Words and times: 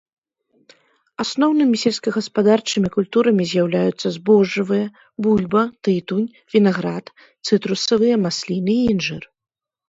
Асноўнымі 1.23 1.77
сельскагаспадарчымі 1.83 2.89
культурамі 2.95 3.43
з'яўляюцца 3.51 4.07
збожжавыя, 4.15 4.87
бульба, 5.27 5.63
тытунь, 5.89 6.25
вінаград, 6.55 7.05
цытрусавыя, 7.45 8.15
масліны 8.25 8.75
і 8.81 8.85
інжыр. 8.97 9.23